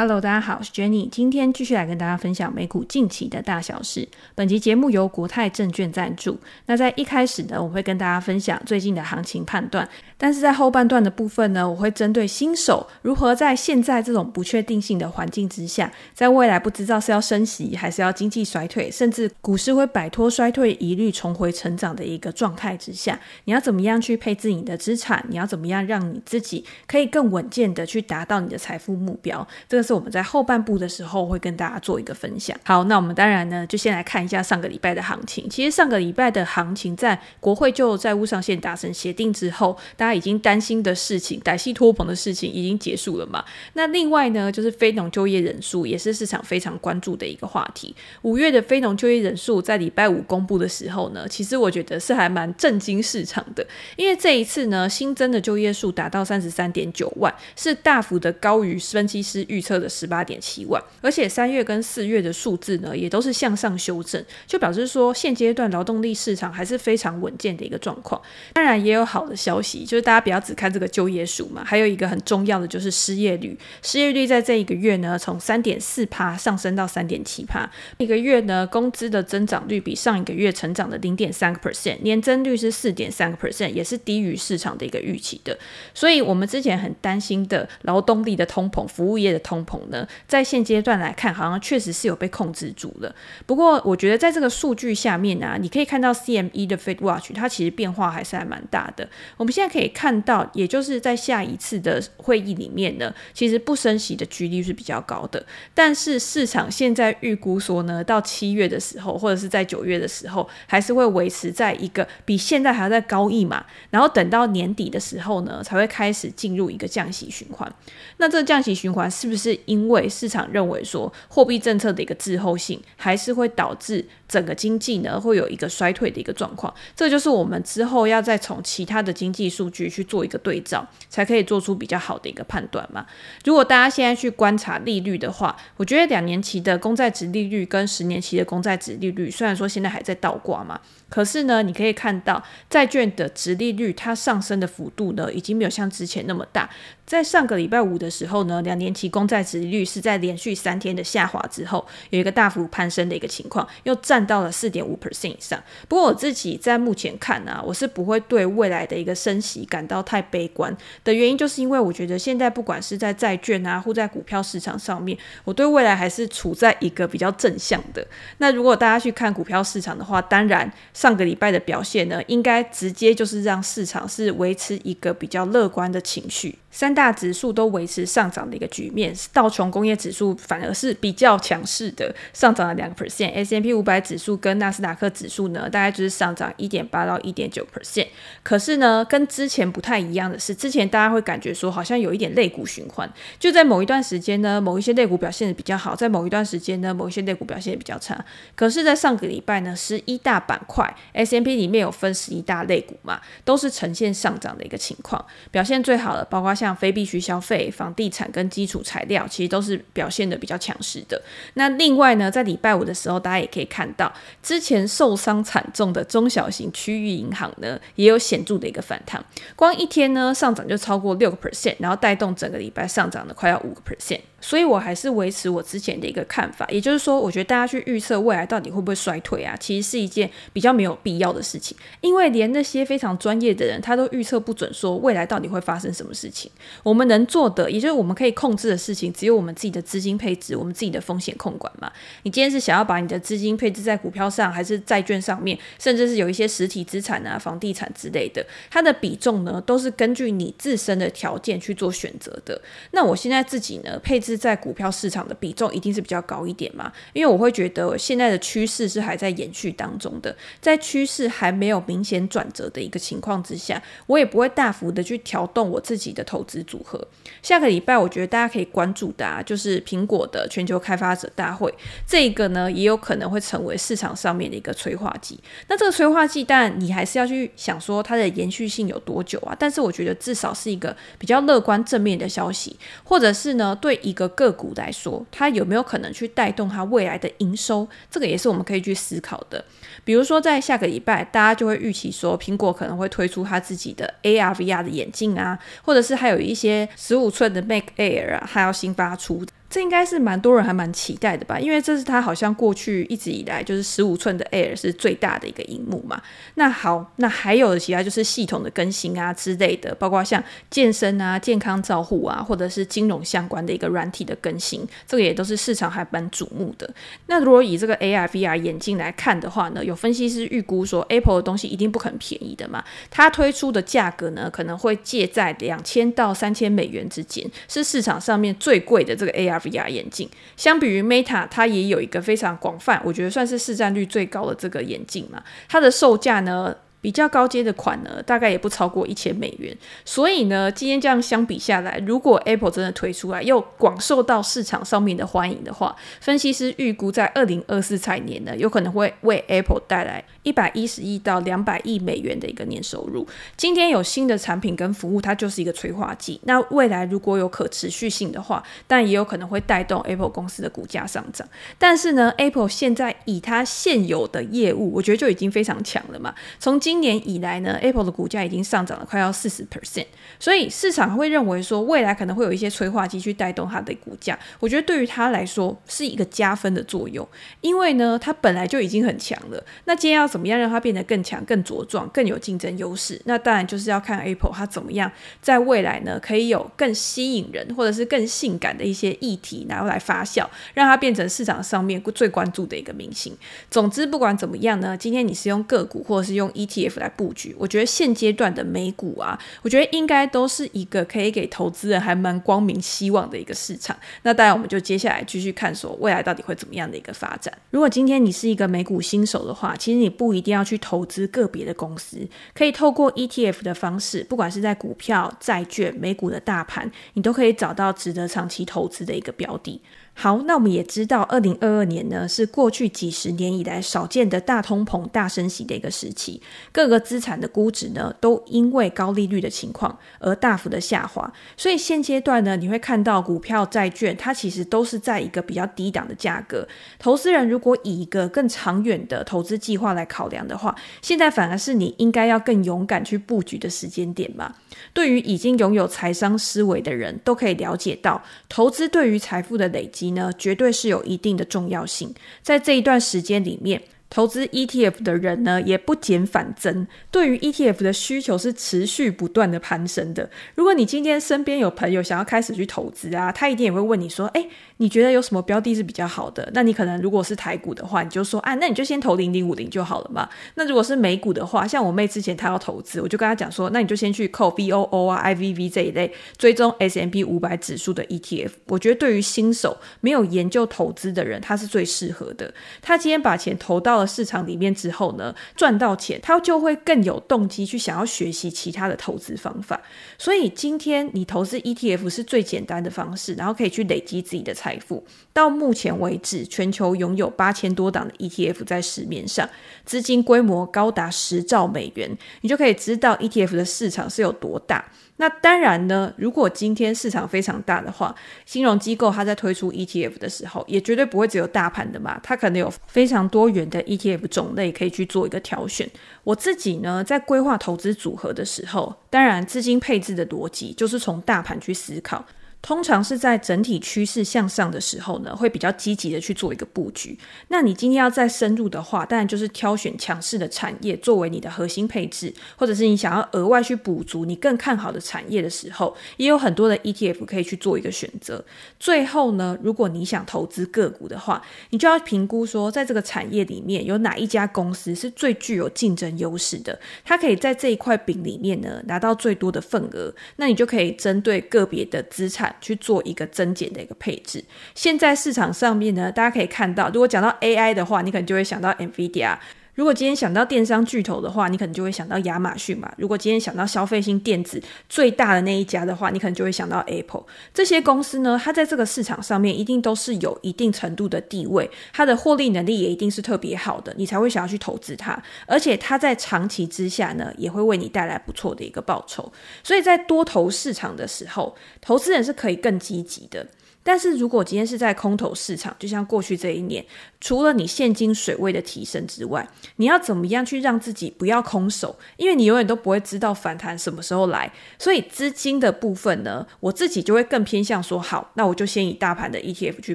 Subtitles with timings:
[0.00, 4.08] Hello，大家好，我是 Jenny，今天继续来跟大家分享美股近期的大小事。
[4.36, 6.38] 本集节目由国泰证券赞助。
[6.66, 25.24] 那在一开始呢，我会跟大家分享最近的行情判断，但是在后半段的部分呢，我会针对新手如何在现在这种不确定性的环境之下，在未来不知道是要升息还是要经济衰退，甚至股市会摆脱衰退疑虑重回成长的一个状态之下，你要怎么样去配置你的资产？
[25.28, 29.44] 你要怎么样让你自己可以更稳健的去达到你的财富目标？
[29.68, 32.54] 这个是我们在后半部的时候会跟大家做一个分享。
[32.62, 35.48] 好，那我们当然呢，就先来看一下上个礼拜的行情。
[35.48, 43.42] 其实上个礼拜的行情，在国会就债务上限达成协定之后，大家已经担心的事情，歹戏拖棚的事情已经结束了嘛。
[43.72, 47.96] 那另外呢，就是非农就业人数也是市场非常关注的一个话题。
[48.20, 53.66] 五月的非农就业人数在礼拜五公布的时候呢，其实我觉得是还蛮震惊市场的，
[53.96, 60.18] 因为这一次呢，新增的就业数达到三十三点九万，是大幅的高于分析师预测的十八。
[60.28, 68.20] 点七万，而且三月跟四月的数字呢，也都是向上修正，就表示说现阶段劳动力市场还是非常稳健的一个状况。
[68.52, 73.58] 当然也有好的消息，就是大家不要只看这个就业数嘛，还有一个很重要的就是失业率。
[73.82, 77.70] 失业率在这一个月呢，从三点四趴上升到三点七趴。
[77.96, 85.56] 一个月呢，工资的增长率比上一个月成长了零点三个 percent，年增率是四点三个 percent，也是低于市场的一个预期的。
[85.94, 93.14] 所以，我们之前很担心的劳动力的通膨、服务业的通膨呢，在现阶段来看，好像确实是有被控制住了。
[93.46, 99.08] 不过，我觉得在这个数据下面啊，你可以看到 CME 的 Fed Watch，它其实变化还是还蛮大的。
[99.36, 105.44] 我们现在可以看到，也就是在下一次的会议里面呢，其实不升息的几率是比较高的。
[105.74, 113.64] 但是市场现在预估说呢，到七月的时候，或者是在九月的时候，还是会维持在一个比现在还要再高一码。
[113.90, 117.70] 然后等到年底的时候呢，才会开始进入一个降息循环。
[118.18, 126.72] 那这个降息循环是不是是因为市场认为说，货币政策的一个滞后性，还是会导致整个经济呢会有一个衰退的一个状况。
[126.94, 133.06] 这就是我们之后要再从其他的经济数据去做一个对照，才可以做出比较好的一个判断嘛。
[133.44, 146.68] 如果大家现在去观察利率的话，我觉得两年期的公债值利率跟十年期的公债值利率，虽然说现在还在倒挂嘛，可是呢，你可以看到债券的殖利率它上升的幅度呢，已经没有像之前那么大。
[147.06, 155.58] 在上个礼拜五的时候呢，两年期公债殖利率是在连续三天的下滑之后，有一个大幅攀升的一个情况，又站到了四点五 percent 以上。
[155.88, 168.06] 不过我自己在目前看呢、啊，我是不会对未来的一个升息感到太悲观的原因，就是因为我觉得现在不管是在债券啊，或在股票市场上面，我对未来还是处在一个比较正向的。
[168.36, 176.58] 那如果大家去看股票市场的话，当然上个礼拜的表现呢，应该直接就是让市场是维持一个比较乐观的情绪。
[176.70, 183.32] 三大指数都维持上涨的一个局面，道琼工业指数反而是比较强势的，上涨了两个 percent。
[183.32, 188.08] S M P 五百指数跟纳斯达克指数呢，大概就是上涨一点八到一点九 percent。
[188.42, 198.22] 可是呢，跟之前不太一样的是，之前大家会感觉说好像有一点类股循环，就在某一段时间呢，某一些类股表现的比较好，在某一段时间呢，某一些类股表现的比较差。
[198.54, 206.57] 可是，在上个礼拜呢，十一大板块 S M P 里面有分十一大类股嘛，都是呈现上涨的一个情况，表现最好的包括。
[206.58, 211.22] 像非必需消费、房地产跟基础材料，其实都是表现的比较强势的。
[211.54, 219.24] 那另外呢，在礼拜五的时候，大家也可以看到，之前受伤惨重的中小型区域银行呢，也有显著的一个反弹。
[219.54, 224.20] 光一天呢，上涨就超过六个 percent，然后带动整个礼拜上涨了快要五个 percent。
[224.40, 236.48] 所以我还是维持我之前的一个看法，也就是说，我觉得大家去预测未来到底会不会衰退啊，其实是一件比较没有必要的事情，因为连那些非常专业的人，他都预测不准说未来到底会发生什么事情。
[236.84, 241.90] 我们能做的，也就是我们可以控制的事情，只有我们自己的资金配置，我们自己的风险控管嘛。
[242.22, 252.60] 你今天是想要把你的资金配置在股票上，还是债券上面，甚至是有一些实体资产啊、房地产之类的，它的比重呢，都是根据你自身的条件去做选择的。
[252.92, 254.28] 那我现在自己呢，配置。
[254.38, 256.92] 在股票市场的比重一定是比较高一点嘛？
[257.12, 267.04] 因为我会觉得现在的趋势是还在延续当中的，在趋势还没有明显转折的一个情况之下，我也不会大幅的去调动我自己的投资组合。
[267.42, 271.72] 下个礼拜我觉得大家可以关注的啊，就是苹果的全球开发者大会，
[272.06, 275.38] 这个呢也有可能会成为市场上面的一个催化剂。
[275.68, 279.56] 那这个催化剂，当然你还是要去想说它的延续性有多久啊？
[279.58, 287.88] 但是我觉得至少是一个比较乐观正面的消息，或者是呢对一个个股来说，它有没有可能去带动它未来的营收？
[288.10, 289.64] 这个也是我们可以去思考的。
[290.02, 299.44] 比如说，在下个礼拜，大家就会预期说，苹果可能会推出它自己的 AR、VR 的眼镜啊，或者是还有一些十五寸的 Mac Air 啊，还要新发出。
[299.70, 306.22] 这应该是蛮多人还蛮期待的吧，因为这是它好像过去一直以来就是十五寸的 Air 是最大的一个荧幕嘛。
[306.54, 316.88] 那好，那还有其他就是系统的更新啊之类的，包括像健身啊、健康照护啊，或者是金融相关的一个软体的更新，这个也都是市场还蛮瞩目的。
[317.26, 329.57] 那如果以这个 AR VR 眼镜来看的话呢，有分析师预估说 Apple 的东西一定不肯便宜的嘛，它推出的价格呢可能会介在两千到三千美元之间，是市场上面最贵的这个 AR。
[329.60, 335.42] VR 眼镜，相比于 Meta，它也有一个非常广泛，我觉得算是市占率最高的这个眼镜嘛。
[335.68, 339.76] 它的售价呢，比较高阶的款呢，大概也不超过一千美元。
[340.04, 353.26] 所以呢，今天这样相比下来，如果 Apple 真的推出来，又广受到市场上面的欢迎的话，分析师预估在二零二四财年呢，有可能会为 Apple 带来一百一十亿到两百亿美元的一个年收入。
[353.54, 356.40] 今天有新的产品跟服务，它就是一个催化剂。
[356.44, 361.46] 那未来如果有可持续性的话，但也有可能会带动 Apple 公司的股价上涨。
[361.76, 366.34] 但是呢，Apple 现在以它现有的业务，我觉得就已经非常强了嘛。
[366.58, 370.06] 从今年以来呢，Apple 的股价已经上涨了快要四十 percent。
[370.40, 374.38] 所以市场会认为说，未来可能会有一些催化剂去带动它的股价。
[374.60, 377.28] 我觉得对于它来说是一个加分的作用，
[377.60, 379.62] 因为呢，它本来就已经很强了。
[379.84, 383.20] 那今天要怎怎么样让它变得更强、更茁壮、更有竞争优势？
[383.24, 385.10] 那当然就是要看 Apple 它怎么样
[385.42, 393.36] 在未来呢，可以有更吸引人或者是更性感的一些议题，然后来发酵，让它变成市场上面最关注的一个明星。
[393.68, 403.96] 总之，不管怎么样呢，今天你是用个股或者是用 ETF 来布局，我觉得现阶段的美股啊，我觉得应该都是一个可以给投资人还蛮光明希望的一个市场。
[404.22, 407.52] 那当然，我们就接下来继续看说未来到底会怎么样的一个发展。
[407.72, 412.18] 如果今天你是一个美股新手的话，其实你不不一定要去投资个别的公司，
[412.52, 419.80] 可以透过 ETF 的方式，不管是在股票、债券、美股的大盘，你都可以找到值得长期投资的一个标的。
[420.20, 426.42] 好，那我们也知道，二零二二年呢是过去几十年以来少见的大通膨、大升息的一个时期，
[426.72, 436.66] 各个资产的估值呢都因为高利率的情况而大幅的下滑，所以现阶段呢，你会看到股票、债券它其实都是在一个比较低档的价格。
[436.98, 444.52] 投资人如果以一个更长远的投资计划来考量的话，现在反而是你应该要更勇敢去布局的时间点嘛。
[444.92, 450.07] 对于已经拥有财商思维的人都可以了解到，投资对于财富的累积。
[450.12, 452.14] 呢，绝对是有一定的重要性。
[452.42, 460.30] 在这一段时间里面，投资 ETF 的人呢，也不减反增，对于 ETF 的需求是持续不断的攀升的。
[460.54, 464.48] 如果你今天身边有朋友想要开始去投资啊，他一定也会问你说：“诶，
[464.78, 482.52] 你觉得有什么标的是比较好的？”那你可能如果是台股的话，你就说：“啊，那你就先投零零五零就好了嘛。”那如果是美股的话，像我妹之前她要投资，我就跟她讲说：“那你就先去扣 VOO 啊、IVV 这一类追踪 S M B 五百指数的 ETF。”我觉得对于新手没有研究投资的人，他是最适合的。
[482.80, 489.80] 他今天把钱投到了市场里面之后呢，赚到钱，他就会更有动机去想要学习其他的投资方法。
[490.16, 495.02] 所以今天你投资 ETF 是最简单的方式，然后可以去累积自己的财财富。
[495.32, 499.48] 到目前为止，全球拥有八千多档的 ETF 在市面上，
[499.86, 502.10] 资金规模高达十兆美元，
[502.42, 504.84] 你就可以知道 ETF 的市场是有多大。
[505.16, 515.88] 那当然呢，如果今天市场非常大的话，金融机构它在推出 ETF 的时候，也绝对不会只有大盘的嘛，它可能有非常多元的 ETF 种类可以去做一个挑选。
[516.24, 522.24] 我自己呢，在规划投资组合的时候，当然资金配置的逻辑就是从大盘去思考。
[522.60, 527.16] 通常是在整体趋势向上的时候呢，会比较积极的去做一个布局。
[527.48, 538.44] 那你今天要再深入的话，当然就是挑选强势的产业作为你的核心配置，或者是你想要额外去补足你更看好的产业的时候，也有很多的 ETF 可以去做一个选择。
[538.78, 552.47] 最后呢，如果你想投资个股的话，你就要评估说，在这个产业里面有哪一家公司是最具有竞争优势的，它可以在这一块饼里面呢拿到最多的份额，那你就可以针对个别的资产。
[552.60, 554.44] 去做一个增减的一个配置。
[554.74, 559.36] 现在市场上面呢，大家可以看到，如果讲到 AI 的话，你可能就会想到 NVIDIA。
[559.78, 562.92] 如果今天想到电商巨头的话，你可能就会想到亚马逊嘛。
[562.98, 567.22] 如果今天想到消费性电子最大的那一家的话，你可能就会想到 Apple。
[567.54, 575.16] 这些公司呢，它在这个市场上面一定都是有一定程度的地位，它的获利能力也一定是特别好的，你才会想要去投资它。
[575.46, 579.32] 而且它在长期之下呢，也会为你带来不错的一个报酬。
[579.62, 583.46] 所以在多头市场的时候，投资人是可以更积极的。
[583.84, 586.84] 但是如果今天是在空头市场，就像过去这一年，
[587.20, 591.96] 除了你现金水位的提升之外，你要怎么样去让自己不要空手？
[592.16, 594.52] 因为你永远都不会知道反弹什么时候来。
[594.78, 599.94] 所以资金的部分呢，我自己就会更偏向说，好，那我就先以大盘的 ETF 去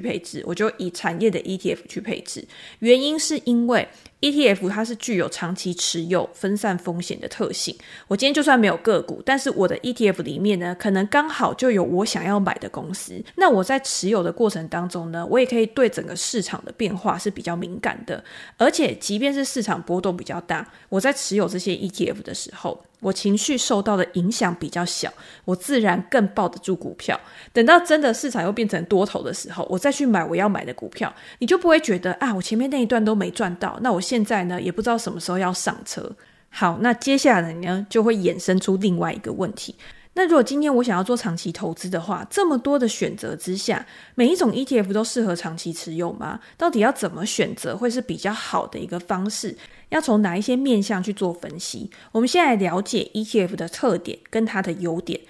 [0.00, 2.46] 配置，我就以产业的 ETF 去配置。
[2.80, 3.88] 原因是因为。
[4.20, 7.76] ETF 它是具有长期持有、分散风险的特性。
[8.08, 13.22] 我今天就算没有个股，但是我的 ETF 里面呢，可能刚好就有我想要买的公司。
[13.36, 18.22] 那我在持有的过程当中呢，我也可以对整个市场的变化是比较敏感的。
[18.56, 25.12] 而且，即便是市场波动比较大，我在持有这些 ETF 的时候，我情绪受到的影响比较小，
[25.44, 27.18] 我自然更抱得住股票。
[27.52, 36.10] 等到真的市场又变成多头的时候，我再去买我要买的股票，你就不会觉得啊，我前面那一段都没赚到，那我现在呢也不知道什么时候要上车。
[36.48, 39.74] 好，那接下来呢就会衍生出另外一个问题。
[40.16, 46.40] 那如果今天我想要做长期投资的话，这么多的选择之下，每一种 ETF 都适合长期持有吗？
[46.56, 49.56] 到底要怎么选择会是比较好的一个方式？
[49.88, 51.90] 要从哪一些面向去做分析？
[52.12, 55.20] 我们先来了解 ETF 的特点跟它的优点。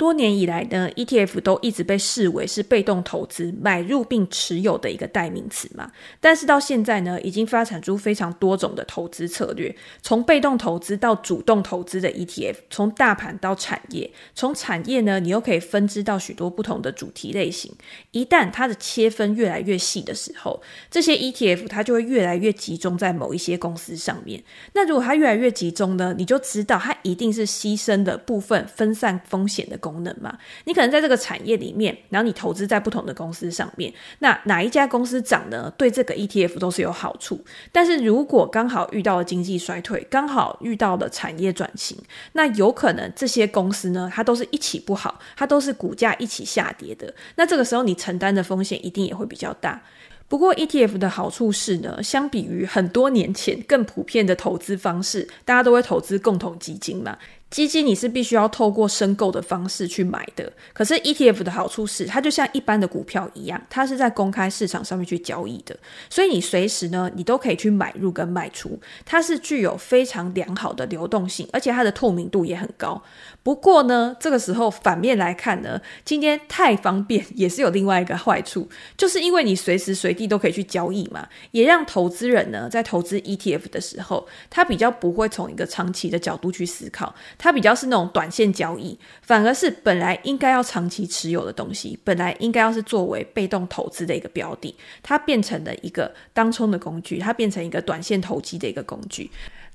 [0.00, 5.92] 多年以来呢，ETF 都一直被视为是被动投资买入并持有的一个代名词嘛。
[6.18, 17.70] 但是到现在呢，已经发展出非常多种的投资策略，从被动投资到主动投资的 ETF，从大盘到产业，从产业呢，你又可以分支到许多不同的主题类型。
[18.12, 24.42] 一旦它的切分越来越细的时候，这些 ETF 它就会越来越集中在某一些公司上面。
[24.72, 29.89] 那如果它越来越集中呢，你就知道它一定是牺牲的部分分散风险的公司。
[29.90, 35.72] 功能嘛，你可能在这个产业里面，然后你投资在不同的公司上面，那哪一家公司涨呢？
[35.76, 37.42] 对这个 ETF 都是有好处。
[37.72, 41.98] 但是如果刚好遇到了经济衰退，刚好遇到了产业转型，
[42.32, 47.12] 那有可能这些公司呢，它都是一起不好，它都是股价一起下跌的。
[47.34, 49.82] 那这个时候你承担的风险一定也会比较大。
[50.28, 57.18] 不过 ETF 的好处是呢，相比于很多年前更普遍的投资方式，大家都会投资共同基金嘛。
[57.50, 65.76] 基金你是必须要透过申购的方式去买的，可是 ETF 的好处是，它就像一般的股票一样，它是在公开市场上面去交易的，
[66.08, 73.02] 所以你随时呢，你都可以去买入跟卖出，它是具有非常良好的流动性，而且它的透明度也很高。
[73.42, 87.12] 不过呢，这个时候反面来看呢，今天太方便也是有另外一个坏处，就是因为你随时随地都可以去交易嘛，也让投资人呢在投资 ETF 的时候，他比较不会从一个长期的角度去思考。
[87.42, 99.30] 它比较是那种短线交易，反而是本来应该要长期持有的东西，本来应该要是作为被动投资的一个标的，它变成了一个当冲的工具，它变成一个短线投机的一个工具。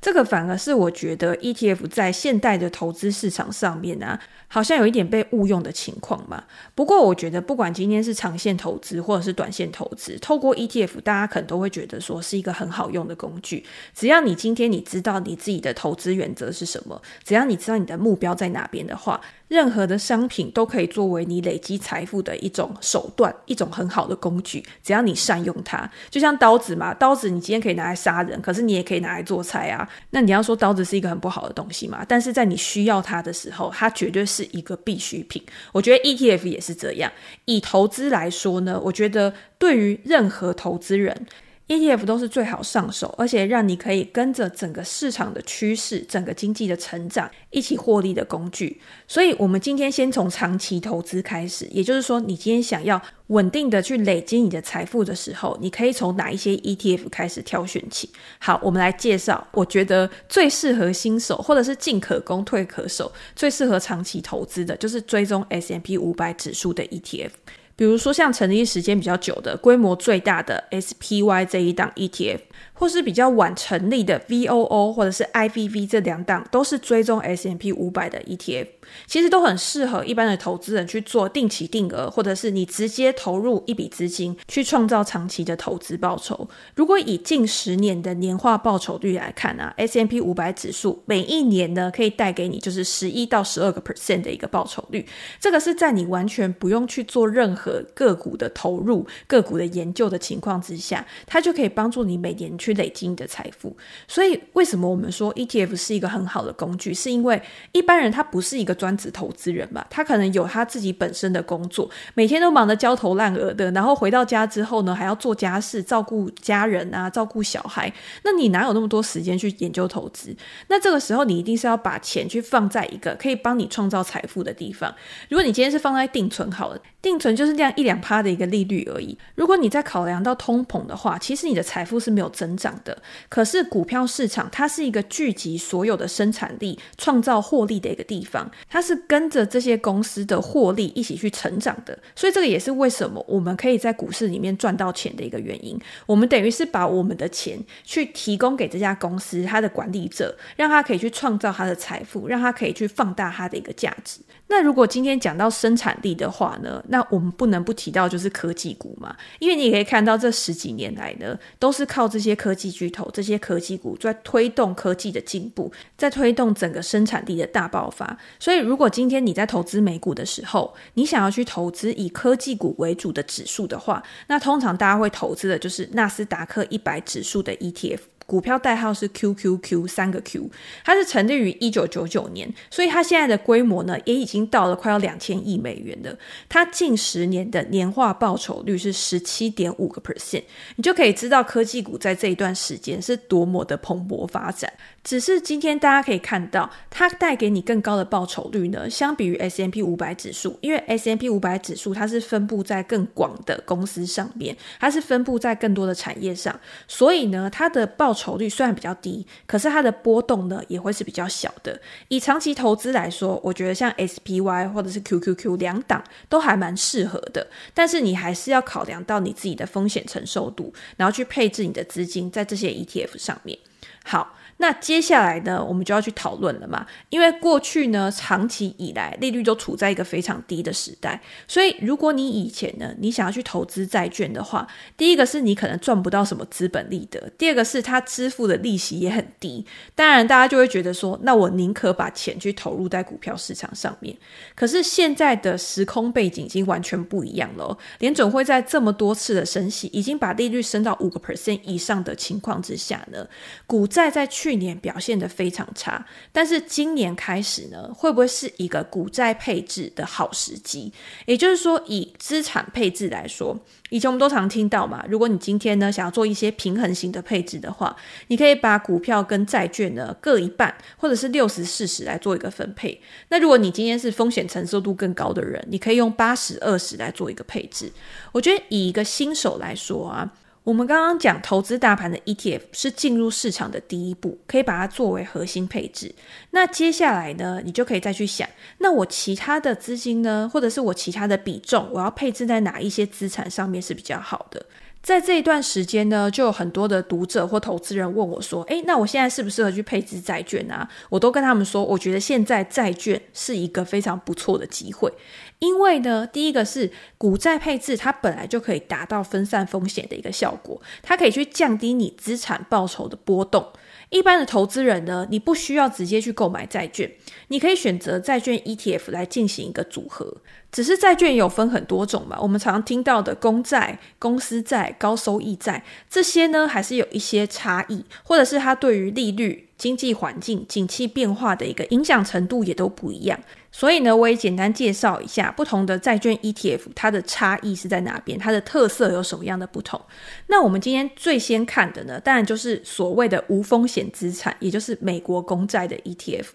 [0.05, 6.43] 这个反而是我觉得 ETF 在现代的投资市场上面啊，好像有一点被误用的情况嘛。
[6.75, 13.65] 不过我觉得，不管今天是长线投资或者是短线投资，透过 ETF，大家可能都会觉得说是一个很好用的工具。
[13.95, 19.19] 只要你今天你知道你自己的投资原则是什么，只要你知道你的目标在哪边的话。
[19.47, 24.63] 任何的商品都可以作为你累积财富的一种手段，一种很好的工具。
[24.83, 29.87] 只要你善用它，就像刀子嘛，刀子你今天可以拿来杀人，可是你也可以拿来做菜啊。
[30.09, 32.03] 那你要说刀子是一个很不好的东西嘛？
[32.07, 35.43] 但是在你需要它的时候，它绝对是一个必需品。
[35.71, 37.11] 我觉得 ETF 也是这样。
[37.45, 41.27] 以投资来说呢，我觉得对于任何投资人。
[41.67, 48.79] ETF 都是最好上手，而且让你可以跟着整个市场的趋势、整个经济的成长一起获利的工具。
[49.07, 58.11] 所以，我们今天先从长期投资开始，也就是说，你今天想要稳定的去累积你的财富的时候，你可以从哪一些 ETF 开始挑选起？
[58.37, 67.31] 好，我们来介绍，我觉得最适合新手，或者是进可攻退可守，最适合长期投资的，就是追踪 S&P 500指数的 ETF。
[67.75, 72.39] 比如说，像成立时间比较久的、规模最大的 SPY 这一档 ETF。
[72.77, 78.67] 或是比较晚成立的 VOO 或者是 IVV 这两档都是追踪 S&P 五百的 ETF，
[79.05, 86.47] 其实都很适合一般的投资人去做定期定额，或者是你直接投入一笔资金去创造长期的投资报酬。
[86.75, 95.05] 如果以近十年的年化报酬率来看啊，S&P 500指数每一年呢可以带给你就是十一到十二个 percent 的一个报酬率，
[95.39, 102.45] 这个是在你完全不用去做任何个股的投入、个股的研究的情况之下，它就可以帮助你每年。
[102.57, 103.75] 去累积你的财富。
[104.07, 106.93] 所以，为什么我们说 ETF 是一个很好的工具？
[106.93, 117.91] 是因为一般人他不是一个专职投资人嘛，他可能有他自己本身的工作，每天都忙得焦头烂额的，然后回到家之后呢，还要做家事、照顾家人啊、照顾小孩，
[118.23, 120.35] 那你哪有那么多时间去研究投资？
[120.67, 124.93] 那这个时候，你一定是要把钱去放在一个可以帮你创造财富的地方。
[125.29, 129.17] 如果你今天是放在定存好了，定存就是这样一两趴的一个利率而已。
[129.35, 132.97] 如果你再考量到通膨的话，其实你的财富是没有增长的。
[133.29, 141.97] 可是股票市场它是一个聚集所有的生产力、创造获利的一个地方，它是跟着这些公司的获利一起去成长的。
[142.15, 145.79] 所以这个也是为什么我们可以在股市里面赚到钱的一个原因。
[146.05, 154.19] 我们等于是把我们的钱去提供给这家公司，它的管理者，让他可以去创造他的财富，让他可以去放大他的一个价值。
[154.47, 168.15] 那如果今天讲到生产力的话呢，那我们不能不提到就是科技股嘛，因为你可以看到这十几年来呢，都是靠这些科技巨头、这些科技股在推动科技的进步，在推动整个生产力的大爆发。
[168.39, 177.99] 所以，以如果今天你在投资美股的时候，你想要去投资以科技股为主的指数的话，那通常大家会投资的就是纳斯达克一百指数的 ETF。
[178.25, 180.49] 股票代号是 QQQ，三个 Q，
[180.83, 186.17] 它是成立于一九九九年，所以它现在的规模呢，也已经到了快要两千亿美元了。
[186.49, 190.43] 它近十年的年化报酬率是十七点五个 percent，
[190.75, 194.71] 你就可以知道科技股在这一段时间是多么的蓬勃发展。
[195.03, 211.79] 只是今天大家可以看到，它带给你更高的报酬率呢，相比于 S M P 五百指数，因为 S M P 五百指数它是分布在更广的公司上面，它是分布在更多的产业上，所以呢，它的报酬率虽然比较低，可是它的波动呢也会是比较小的。
[212.07, 217.45] 以长期投资来说，我觉得像 SPY 或者是 QQQ 两档都还蛮适合的。
[217.73, 223.59] 但是你还是要考量到你自己的风险承受度，然后去配置你的资金在这些 ETF 上面。
[224.03, 224.35] 好。
[224.57, 226.85] 那接下来呢，我们就要去讨论了嘛。
[227.09, 239.65] 因为过去呢，长期以来利率都处在一个非常低的时代，所以如果你以前呢，你想要去投资债券的话，第一个是你可能赚不到什么资本利得，第二个是它支付的利息也很低。
[239.93, 244.15] 当然，大家就会觉得说，那我宁可把钱去投入在股票市场上面。
[244.55, 247.77] 可是现在的时空背景已经完全不一样了哦。
[247.99, 253.27] 联准会在这么多次的升息，已经把利率升到五个 percent 以上的情况之下呢，
[253.67, 260.93] 股债在去去年表现得非常差，但是今年开始呢，会不会是一个股债配置的好时机？
[261.25, 267.95] 也就是说，以资产配置来说，以前我们都常听到嘛，如果你今天呢想要做一些平衡型的配置的话，
[268.27, 273.01] 你可以把股票跟债券呢各一半，或者是六十四十来做一个分配。
[273.29, 277.91] 那如果你今天是风险承受度更高的人，你可以用八十二十来做一个配置。
[278.31, 280.31] 我觉得以一个新手来说啊。
[280.65, 286.11] 我们刚刚讲投资大盘的 ETF 是进入市场的第一步，可以把它作为核心配置。
[286.49, 288.49] 那接下来呢，你就可以再去想，
[288.79, 294.65] 那我其他的资金呢，或者是我其他的比重，我要配置在哪一些资产上面是比较好的？
[295.03, 305.13] 在这一段时间呢，就有很多的读者或投资人问我说：“诶，那我现在适不适合去配置债券啊？”我都跟他们说，我觉得现在债券是一个非常不错的机会。
[305.59, 313.71] 因为呢，第一个是股债配置，它本来就可以达到分散风险的一个效果，它可以去降低你资产报酬的波动。
[314.09, 317.11] 一般的投资人呢，你不需要直接去购买债券，
[317.47, 320.37] 你可以选择债券 ETF 来进行一个组合。
[320.75, 333.39] 只是债券有分很多种嘛，我们常常听到的公债、公司债、高收益债，这些呢还是有一些差异，或者是它对于利率、经济环境、景气变化的一个影响程度也都不一样。
[333.71, 339.99] 所以呢，我也简单介绍一下不同的债券 ETF，它的差异是在哪边，它的特色有什么样的不同。
[340.47, 346.45] 那我们今天最先看的呢，当然就是所谓的无风险资产，也就是美国公债的 ETF。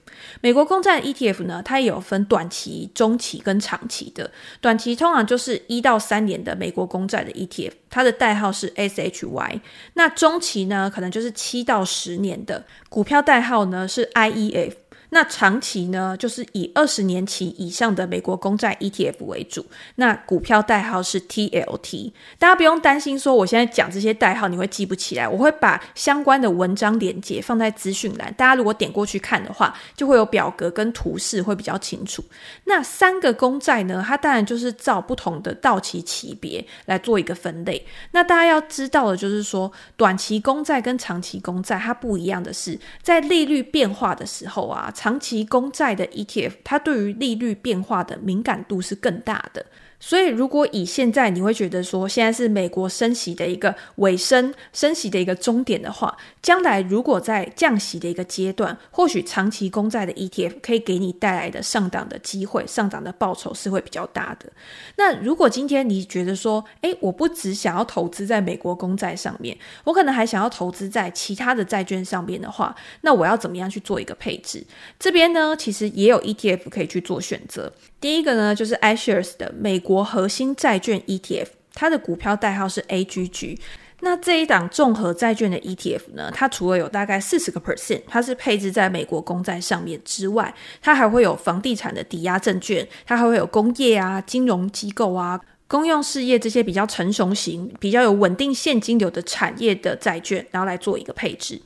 [0.41, 4.31] 美国公债 ETF 呢，它也有分短期、中期跟长期的。
[4.61, 9.61] 短期通常就是一到三年的美国公债的 ETF，它的代号是 SHY。
[9.95, 14.75] 那中期呢，可能就是七到十年的，股票代号呢是 IEF。
[15.11, 19.67] 那长期呢，就是以二十年期以上的美国公债 ETF 为主。
[19.97, 32.25] 那股票代号是 TLT，大家不用担心说我现在讲这些代号你会记不起来，我会把相关的文章连接放在资讯栏，大家如果点过去看的话，就会有表格跟图示会比较清楚。
[32.65, 37.85] 那三个公债呢，它当然就是照不同的到期期别来做一个分类。
[38.13, 44.89] 那大家要知道的就是说，短期公债跟长期公债它不一样的是，在利率变化的时候啊。
[45.01, 49.65] 长期公债的 ETF，它对于利率变化的敏感度是更大的。
[50.03, 64.51] 所以，如果以现在你会觉得说，现在是美国升息的一个尾声，升息的一个终点的话，将来如果在降息的一个阶段，或许长期公债的 ETF 可以给你带来的上涨的机会、上涨的报酬是会比较大的。
[64.97, 74.67] 那如果今天你觉得说，诶，我不只想要投资在美国公债上面，我可能还想要投资在其他的债券上面的话，那我要怎么样去做一个配置？
[74.99, 77.71] 这边呢，其实也有 ETF 可以去做选择。
[78.01, 83.59] 第一个呢，就是 iShares 的美国核心债券 ETF，它的股票代号是 AGG。
[84.03, 101.61] 那这一档综合债券的 ETF 呢，它除了有大概四十个 percent，它是配置在美国公债上面之外，它还会有房地产的抵押证券，它还会有工业啊、金融机构啊、公用事业这些比较成熟型、比较有稳定现金流的产业的债券，然后来做一个配置。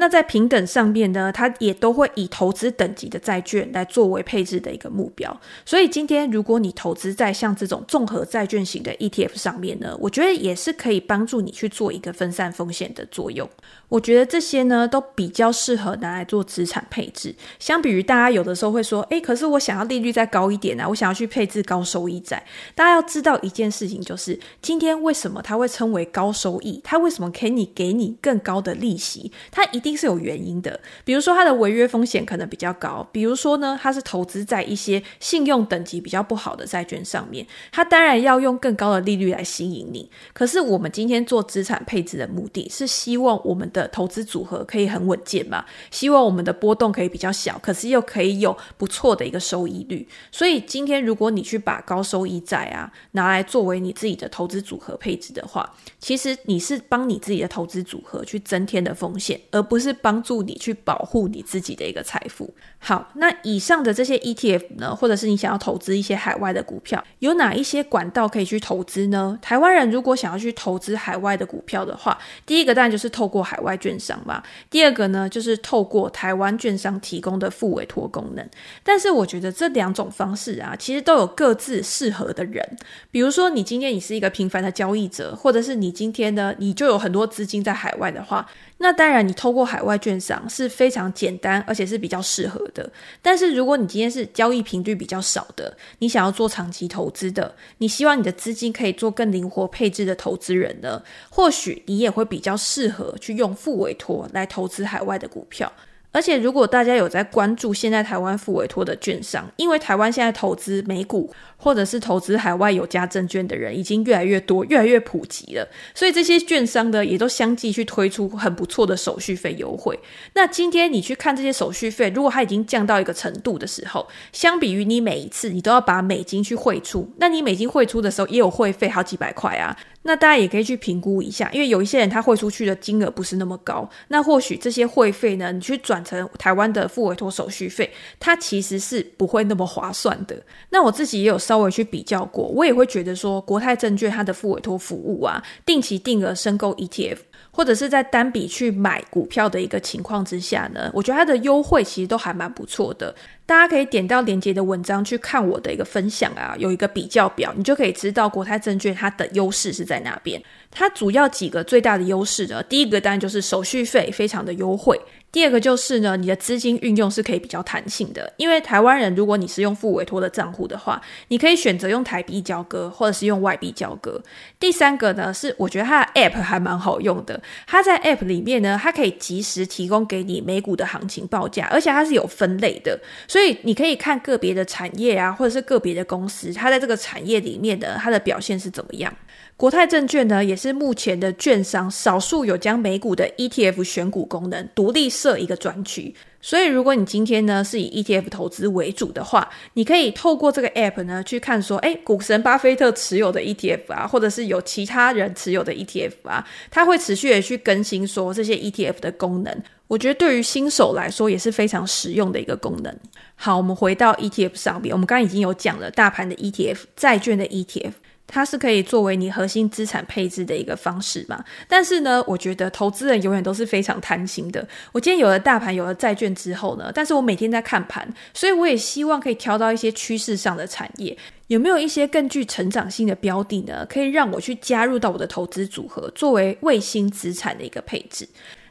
[0.00, 5.38] 那在平等上面呢，它也都会以投资等级的债券来作为配置的一个目标。
[5.66, 13.46] 所以今天如果你投资在像这种综合债券型的 ETF 上面呢，我觉得也是可以帮助你去做一个分散风险的作用。
[13.90, 17.34] 我觉得这些呢都比较适合拿来做资产配置。
[17.58, 22.42] 相比于大家有的时候会说，诶，可是我想要利率再高一点啊，我想要去配置高收益债。
[22.74, 26.80] 大家要知道一件事情，就是今天为什么它会称为高收益？
[26.82, 29.30] 它为什么可以给你更高的利息？
[29.50, 29.89] 它一定。
[29.96, 40.10] 是有原因的，比如说它的违约风险可能比较高，比如说呢，它是投资在一些信用等级比较不好的债券上面，它当然要用更高的利率来吸引你。
[40.32, 50.06] 可是我们今天做资产配置的目的是希望我们的投资组合可以很稳健嘛，希望我们的波动可以比较小，可是又可以有不错的一个收益率。
[50.30, 62.52] 所以今天如果你去把高收益债啊拿来作为你自己的投资组合配置的话，其实你是帮你自己的投资组合去增添的风险，而不是帮助你去保护你自己的一个财富。
[62.78, 69.38] 好，那以上的这些 ETF 呢，或者是你想要投资一些海外的股票，有哪一些管道可以去投资呢？
[69.42, 74.42] 台湾人如果想要去投资海外的股票的话，第一个当然就是透过海外券商嘛。
[74.68, 78.48] 第二个呢，就是透过台湾券商提供的复委托功能。
[78.82, 82.64] 但是我觉得这两种方式啊，其实都有各自适合的人。
[83.10, 88.46] 比如说，你今天你是一个平凡的交易者，或者是你今天呢，你就有很多资金在海外的话。
[88.82, 92.90] 那当然，你透过海外券商是非常简单，而且是比较适合的。
[93.20, 105.70] 但是，如果你今天是交易频率比较少的，你想要做长期投资的，你希望你的资金可以做更灵活配置的投资人呢，或许你也会比较适合去用副委托来投资海外的股票。
[106.12, 119.96] 而且，如果大家有在关注现在台湾付委托的券商，因为台湾现在投资美股或者是投资海外有价证券的人已经越来越多，越来越普及了，所以这些券商呢也都相继去推出很不错的手续费优惠。
[120.34, 129.76] 那今天你去看这些手续费，如果它已经降到一个程度的时候，相比于你每一次你都要把美金去汇出，那你美金汇出的时候也有会费好几百块啊。
[130.02, 140.36] 那大家也可以去评估一下，因为有一些人他汇出去的金额不是那么高，那或许这些汇费呢，你去转成台湾的付委托手续费，它其实是不会那么划算的。
[140.70, 147.18] 那我自己也有稍微去比较过，我也会觉得说，国泰证券它的付委托服务啊，定期定额申购 ETF。
[147.52, 153.12] 或者是在单笔去买股票的一个情况之下呢，我觉得它的优惠其实都还蛮不错的。
[153.50, 160.40] 大家可以点到连接的文章去看我的一个分享啊，有一个比较表，你就可以知道国泰证券它的优势是在哪边。
[160.70, 165.00] 它主要几个最大的优势呢，第一个当然就是手续费非常的优惠。
[165.32, 174.20] 第二个就是呢，你的资金运用是可以比较弹性的，因为台湾人如果你是用复委托的账户的话，你可以选择用台币交割，或者是用外币交割。
[174.58, 189.10] 第三个呢，是我觉得它的 App 还蛮好用的，它在 App 里面呢，它可以即时提供给你美股的行情报价，而且它是有分类的，所以所以你可以看个别的产业啊，或者是个别的公司，它在这个产业里面的它的表现是怎么样。
[189.56, 196.14] 国泰证券呢，也是目前的券商少数有将美股的 ETF 选股功能独立设一个专区。
[196.42, 209.62] 所以，如果你今天呢是以 ETF 投资为主的话，你可以透过这个 App 呢去看说，诶，股神巴菲特持有的 ETF 啊，或者是有其他人持有的 ETF 啊，它会持续的去更新说这些 ETF 的功能。
[209.90, 212.96] 我觉得对于新手来说也是非常实用的一个功能。
[213.34, 217.94] 好，我们回到 ETF 上面，我们刚刚已经有讲了大盘的 ETF、债券的 ETF。
[218.32, 221.44] 它是可以作为你核心资产配置的一个方式嘛？
[221.66, 224.64] 但是呢，我觉得投资人永远都是非常贪心的。
[224.92, 233.84] 我今天有了大盘，有了债券之后呢，但是我每天在看盘，所以我也希望可以挑到一些趋势上的产业，有没有一些更具成长性的标的呢？
[233.90, 238.28] 可以让我去加入到我的投资组合，作为卫星资产的一个配置。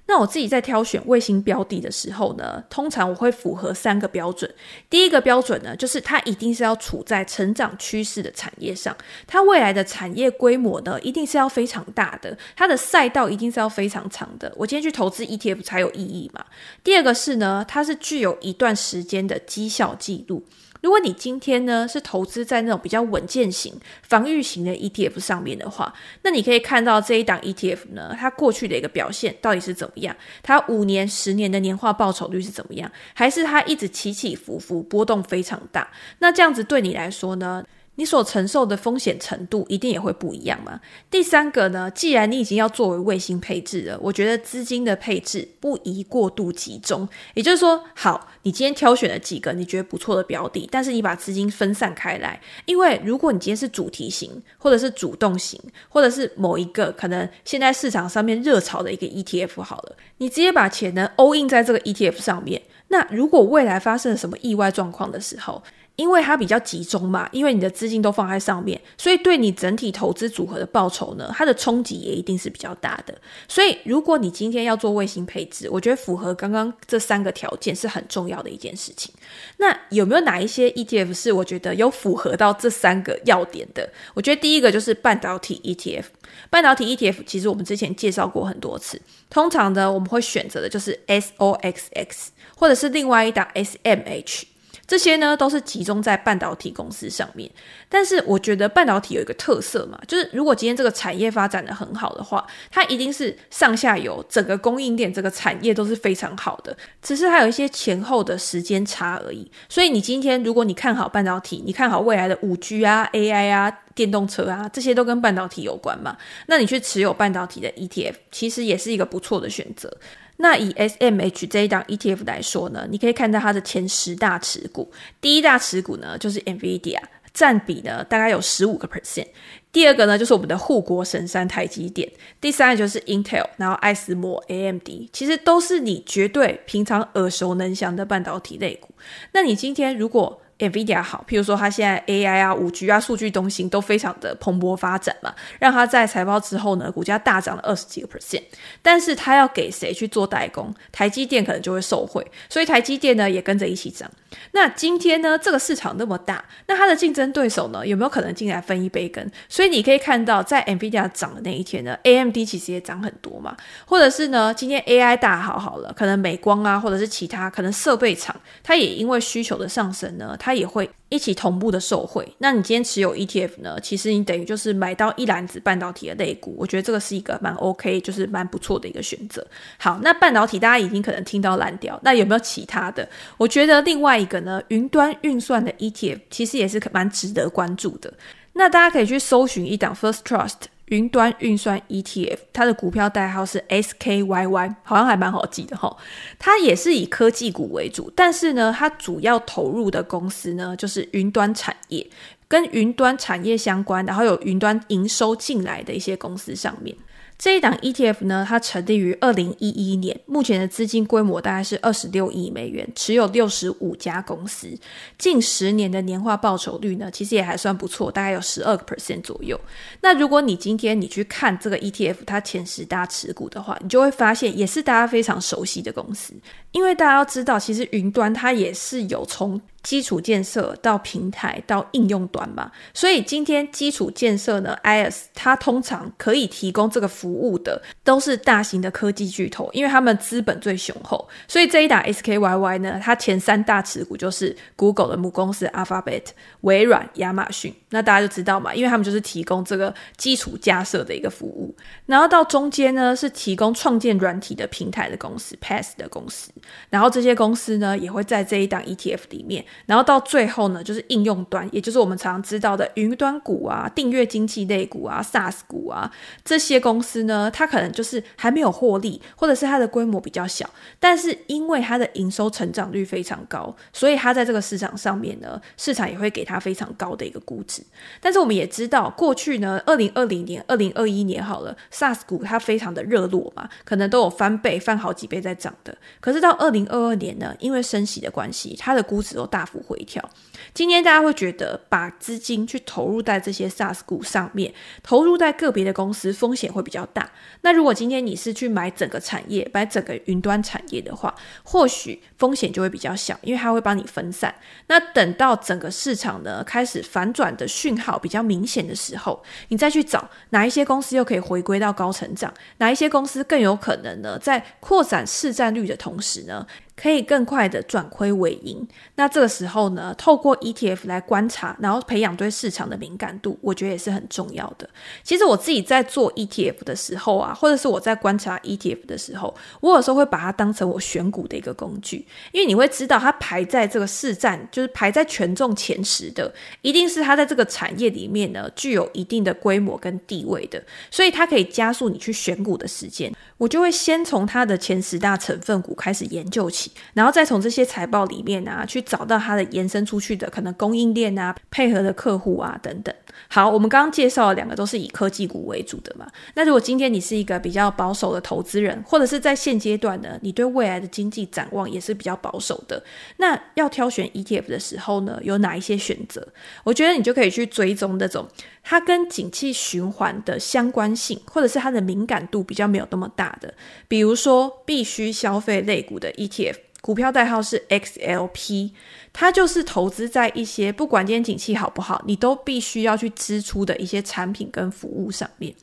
[0.10, 4.52] 那我自己在挑选卫星标的的时候呢，通常我会符合三个标准。
[4.90, 14.52] 第一个标准呢，就是它一定是要处在成长趋势的产业上，它未来的产业规模呢，一定是要非常大的，它的赛道一定是要非常长的。
[14.58, 16.44] 我今天去投资 ETF 才有意义嘛。
[16.84, 20.44] 第二个是呢，它是具有一段时间的绩效记录。
[20.82, 30.16] 如果你今天呢是投资在那种比较稳健型、防御型的 ETF 上面的话，那你可以看到这一档 ETF 呢，它过去的一个表现到底是怎么样？
[30.42, 32.92] 它五年、十年的年化报酬率是怎么样？
[33.14, 35.90] 还是它一直起起伏伏、波动非常大？
[36.20, 37.64] 那这样子对你来说呢？
[38.00, 40.80] 你所承受的风险程度一定也会不一样嘛。
[41.12, 47.06] 第三个呢，既然你已经要作为卫星配置了，我觉得资金的配置不宜过度集中。
[47.34, 65.62] 也就是说，好，你今天挑选了几个你觉得不错的标的，但是你把资金分散开来，因为如果你今天是主题型，或者是主动型，或者是某一个可能现在市场上面热炒的一个 ETF 好了，你直接把钱呢 all in 在这个 ETF 上面，那如果未来发生了什么意外状况的时候，
[66.00, 73.14] 因为它比较集中嘛，因为你的资金都放在上面，所以对你整体投资组合的报酬呢，它的冲击也一定是比较大的。
[73.50, 79.14] 所以，如果你今天要做卫星配置，我觉得符合刚刚这三个条件是很重要的一件事情。
[79.58, 83.90] 那有没有哪一些 ETF 是我觉得有符合到这三个要点的？
[84.14, 86.06] 我觉得第一个就是半导体 ETF。
[86.50, 94.44] 半导体 ETF 其实我们之前介绍过很多次，通常呢我们会选择的就是 SOXX 或者是另外一档 SMH。
[94.90, 97.48] 这些呢都是集中在半导体公司上面，
[97.88, 109.52] 但是我觉得半导体有一个特色嘛，就是如果今天这个产业发展的很好的话，它一定是上下游整个供应链这个产业都是非常好的，只是还有一些前后的时间差而已。
[109.70, 119.94] 所以你今天如果你看好半导体，你看好未来的五 G 啊、AI 啊、电动车啊，这些都跟半导体有关嘛，那你去持有半导体的 ETF，其实也是一个不错的选择。
[120.38, 127.02] 那以 SMH 这一档 ETF 来说呢，你可以看到它的前十大持股，第一大持股呢就是 NVIDIA，
[127.34, 129.28] 占比呢大概有十五个 percent。
[129.74, 132.10] 第二个呢就是我们的护国神山台积电，
[132.40, 138.88] 第三个就是 Intel，然后艾斯摩 AMD，其实都是你绝对平常耳熟能详的半导体类股。
[139.34, 148.44] 那你今天如果 NVIDIA 好，譬如说它现在 AI 啊、五 G 啊、数据中心都非常的蓬勃发展嘛，让它在财报之后呢，股价大涨了二十几个 percent。
[148.82, 150.74] 但是它要给谁去做代工？
[150.92, 154.12] 台积电可能就会受惠，所以台积电呢也跟着一起涨。
[154.52, 159.26] 那今天呢，这个市场那么大，那它的竞争对手呢有没有可能进来分一杯羹？
[159.48, 163.56] 所以你可以看到，在 NVIDIA 涨的那一天呢，AMD 其实也涨很多嘛。
[163.86, 170.49] 或者是呢，今天 AI 大好好了，可能美光啊，或者是其他可能设备厂，它也因为需求的上升呢，它。
[170.50, 172.28] 它也会一起同步的受惠。
[172.40, 173.80] 那你今天持有 ETF 呢？
[173.82, 179.46] 其实你等于就是买到一篮子半导体的类股，我觉得这个是一个蛮 OK，就是蛮不错的一个选择。
[179.78, 183.08] 好，那半导体大家已经可能听到烂掉，那有没有其他的？
[183.38, 188.12] 我觉得另外一个呢，云端运算的 ETF 其实也是蛮值得关注的。
[188.54, 190.56] 那大家可以去搜寻一档 First Trust。
[190.90, 195.96] 云端运算 ETF，它的股票代号是 SKYY，好像还蛮好记的哈。
[196.38, 202.06] 它也是以科技股为主，但是呢，它主要投入的公司呢，就是云端产业，
[202.48, 206.96] 跟云端产业相关，然后有云端营收进来的一些公司上面。
[207.40, 214.78] 这一档 ETF 呢，它成立于二零一一年，目前的资金规模大概是二十六亿美元，持有六十五家公司，
[215.18, 219.58] 近十年的年化报酬率呢，其实也还算不错，大概有十二个 percent 左右。
[220.02, 226.34] 那如果你今天你去看这个 ETF 它前十大持股的话，你就会发现也是大家非常熟悉的公司，
[226.74, 241.28] 因为大家要知道，其实云端它也是有从基础建设到平台到应用端嘛，所以今天基础建设呢，IaaS 它通常可以提供这个服务的都是大型的科技巨头，因为他们资本最雄厚。
[241.48, 246.24] 所以这一打 SKYY 呢，它前三大持股就是 Google 的母公司 Alphabet、
[246.62, 247.74] 微软、亚马逊。
[247.92, 251.76] 那大家就知道嘛，因为他们就是提供这个基础架设的一个服务。
[252.06, 256.52] 然后到中间呢，是提供创建软体的平台的公司 PaaS 的公司。
[256.90, 259.66] 然后这些公司呢，也会在这一档 ETF 里面。
[259.86, 266.12] 然后到最后呢，就是应用端，也就是我们常常知道的云端股啊、订阅经济类股啊、SaaS 股啊，
[266.46, 277.79] 这些公司呢，它可能就是还没有获利，或者是它的规模比较小，但是因为它的营收成长率非常高，所以它在这个市场上面呢，市场也会给它非常高的一个估值。
[278.20, 285.98] 但是我们也知道，过去呢，二零二零年、二零二一年好了，SaaS 股它非常的热络嘛，可能都有翻倍、翻好几倍在涨的。
[286.20, 289.66] 可是到二零二二年呢，因为升息的关系，它的估值都大。
[289.70, 290.28] 幅回调。
[290.74, 297.30] 今天大家会觉得把资金去投入在这些 SaaS 股上面，投入在个别的公司风险会比较大。
[297.62, 304.56] 那如果今天你是去买整个产业，买整个云端产业的话，或许风险就会比较小，因为它会帮你分散。
[304.88, 316.68] 那等到整个市场呢开始反转的讯号比较明显的时候，你再去找哪一些公司又可以回归到高成长，哪一些公司更有可能呢，在扩展市占率的同时呢，
[317.00, 318.86] 可以更快的转亏为盈。
[319.16, 324.90] 那这个时候呢，透过 ETF 来观察，然后培养对市场的敏感度，我觉得也是很重要的。
[325.24, 343.34] 其实我自己在做 ETF 的时候啊，或者是我在观察 ETF 的时候，我有时候会把它当成我选股的一个工具，因为你会知道它排在这个市占，就是排在权重前十的，一定是它在这个产业里面呢，具有一定的规模跟地位的，所以它可以加速你去选股的时间。
[343.60, 346.92] 我就会先从它的前十大成分股开始研究起。
[347.14, 353.14] 然后再从这些财报里面啊，去找到它的延伸出去的可能供应链啊、配合的客户啊等等。
[353.48, 356.26] 好，我们刚刚介绍的两个都是以科技股为主的嘛。
[356.56, 363.04] 那如果今天你是一个比较保守的投资人，或者是在现阶段呢，你对未来的经济展望也是比较保守的，
[363.38, 366.48] 那要挑选 ETF 的时候呢，有哪一些选择？
[366.84, 368.48] 我觉得你就可以去追踪那种
[368.90, 373.72] 它跟景气循环的相关性，或者是它的敏感度比较没有那么大的，
[374.08, 376.76] 比如说必须消费类股的 ETF。
[377.02, 378.92] 股票代号是 XLP，
[379.32, 385.74] 它就是投资在一些不管今天景气好不好，你都必须要去支出的一些产品跟服务上面。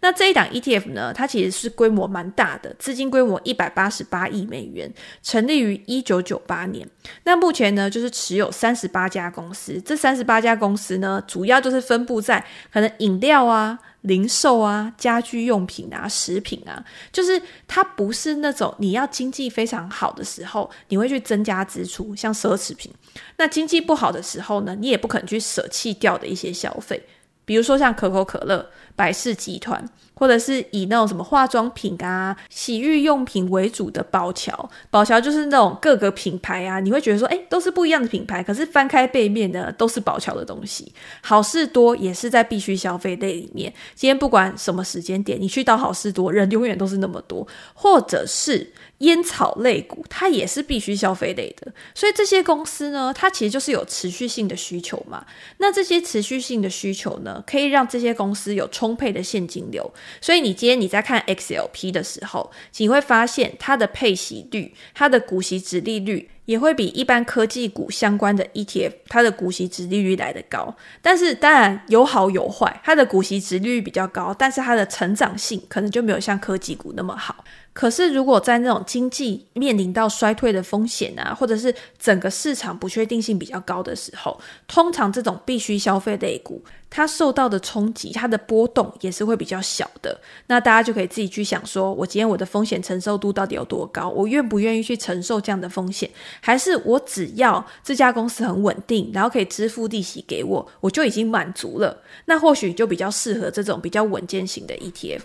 [0.00, 6.86] 那这一档 ETF 呢，它其实是规模蛮大的，资金规模一百八十八亿美元，成立于一九九八年。
[7.24, 13.78] 那目前呢，就是持有三十八家公司，这三十八家公司呢，主要就是分布在可能饮料啊。
[14.06, 22.92] 零售啊，家居用品啊，食品啊，就是它不是那种你要经济非常好的时候，你会去增加支出，像奢侈品。
[23.36, 27.02] 那经济不好的时候呢，你也不可能去舍弃掉的一些消费，
[27.44, 29.88] 比如说像可口可乐、百事集团。
[30.18, 40.90] 或者是以那种什么化妆品啊、洗浴用品为主的宝桥，宝桥就是那种各个品牌啊，你会觉得说，诶，都是不一样的品牌，可是翻开背面呢都是宝桥的东西。
[41.20, 48.72] 好事多也是在必须消费类里面，今天不管什么时间点，你去到好事多，人永远都是那么多，或者是。
[48.98, 55.26] 烟草类股，它也是必须消费类的，所以这些公司呢，它其实就是有持续性的需求嘛。
[55.58, 59.92] 那这些持续性的需求呢，可以让这些公司有充沛的现金流。
[60.20, 70.74] 所以你今天你在看 XLP 的时候，你会发现它的配息率、它的股息值利率也会比一般科技股相关的 ETF 它的股息值利率来得高。
[71.02, 77.44] 但是当然有好有坏，它的股息值利率比较高，但是它的成长性可能就没有像科技股那么好。
[77.76, 90.18] 可是，如果在那种经济面临到衰退的风险啊，或者是整个市场不确定性比较高的时候，通常这种必须消费类股，它受到的冲击，它的波动也是会比较小的。
[90.46, 94.08] 那大家就可以自己去想说，我今天我的风险承受度到底有多高？
[94.08, 96.10] 我愿不愿意去承受这样的风险？
[96.40, 102.02] 还是我只要这家公司很稳定，然后可以支付利息给我，我就已经满足了？
[102.24, 105.20] 那或许就比较适合这种比较稳健型的 ETF。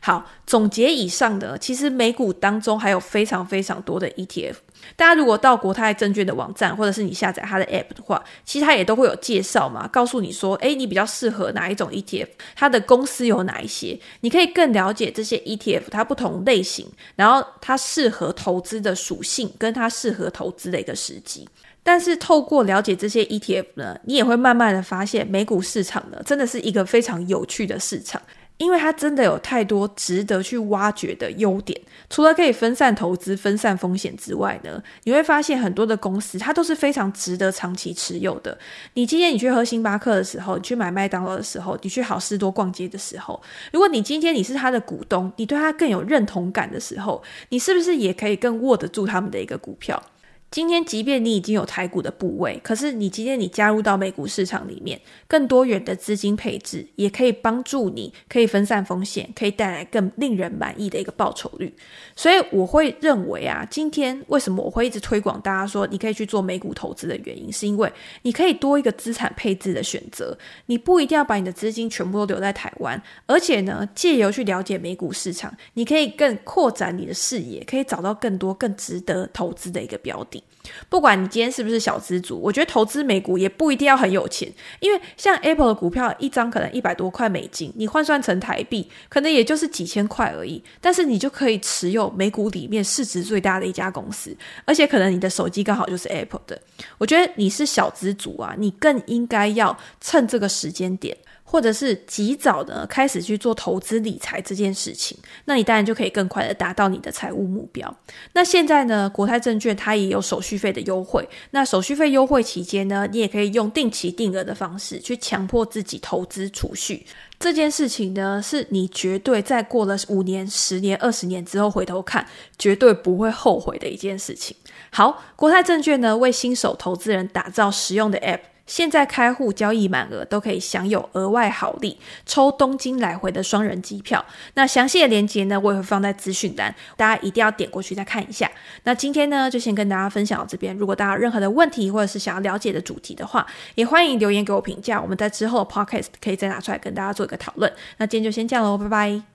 [0.00, 4.54] 好，总结以上的，其实美股当中还有非常非常多的 ETF。
[4.94, 21.48] 大家如果到国泰证券的网站，或者是你下载它的 App 的话，其实它也都会有介绍嘛，告诉你说，诶，你比较适合哪一种 ETF，它的公司有哪一些，你可以更了解这些 ETF 它不同类型，然后它适合投资的属性，跟它适合投资的一个时机。
[21.82, 28.20] 但是透过了解这些 ETF 呢，你也会慢慢的发现，美股市场呢，真的是一个非常有趣的市场。
[28.58, 38.56] 因为它真的有太多值得去挖掘的优点，除了可以分散投资、分散风险之外呢，你会发现很多的公司它都是非常值得长期持有的。
[38.94, 43.40] 你今天你去喝星巴克的时候，你去买麦当劳的时候，你去好市多逛街的时候，
[43.72, 50.02] 如果你今天你是他的股东，你对他更有认同感的时候，你是不是也可以更握得住他们的一个股票？
[50.48, 61.74] 今天，即便你已经有台股的部位，可是你今天你加入到美股市场里面，更多元的资金配置也可以帮助你，可以分散风险，可以带来更令人满意的一个报酬率。
[62.14, 80.42] 所以我会认为啊，今天为什么我会一直推广大家说你可以去做美股投资的原因，是因为你可以多一个资产配置的选择，你不一定要把你的资金全部都留在台湾，而且呢，借由去了解美股市场，你可以更扩展你的视野，可以找到更多更值得投资的一个标的。
[80.88, 96.60] 不管你今天是不是小资族，我觉得投资美股也不一定要很有钱，因为像 Apple 的股票一张可能一百多块美金，你换算成台币可能也就是几千块而已，但是你就可以持有美股里面市值最大的一家公司，而且可能你的手机刚好就是 Apple 的。
[96.98, 101.16] 我觉得你是小资族啊，你更应该要趁这个时间点。
[101.48, 107.96] 或者是及早的开始去做投资理财这件事情，那你当然就可以更快的达到你的财务目标。
[108.32, 111.26] 那现在呢，国泰证券它也有手续费的优惠。
[111.52, 117.06] 那手续费优惠期间呢，你也可以用定期定额的方式去强迫自己投资储蓄。
[117.38, 122.26] 这件事情呢，是你绝对在过了五年、十年、二十年之后回头看，
[122.58, 124.56] 绝对不会后悔的一件事情。
[124.90, 128.40] 好，国泰证券呢，为新手投资人打造实用的 App。
[128.66, 134.24] 现在开户交易满额都可以享有额外好礼，抽东京来回的双人机票。
[134.54, 138.50] 那详细的链接呢，我也会放在资讯栏，大家一定要点过去再看一下。
[138.82, 140.76] 那今天呢，就先跟大家分享到这边。
[140.76, 143.46] 如果大家有任何的问题或者是想要了解的主题的话，
[143.76, 145.00] 也欢迎留言给我评价。
[145.00, 147.72] 我们在之后的 podcast 可以再拿出来跟大家做一个讨论。
[147.98, 149.26] 那今天就先这样喽，拜拜。